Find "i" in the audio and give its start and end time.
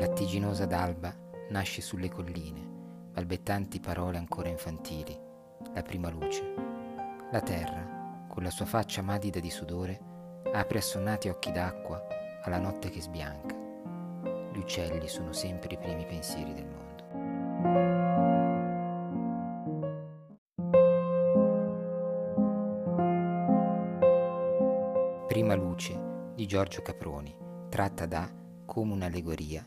15.74-15.76